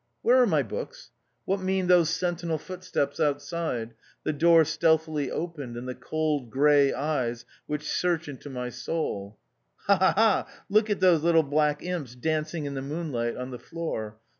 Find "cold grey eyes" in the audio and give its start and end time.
5.93-7.45